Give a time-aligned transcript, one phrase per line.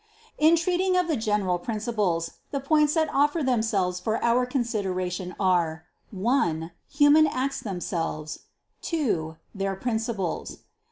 [0.39, 5.85] In treating of the general principles, the points that offer themselves for our consideration are
[6.09, 8.39] (1) human acts themselves;
[8.81, 10.61] (2) their principles.